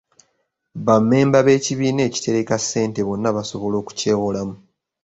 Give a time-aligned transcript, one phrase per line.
[0.85, 4.55] Bammemba b'ekibiina ekitereka ssente bonna basobola okukyewolamu.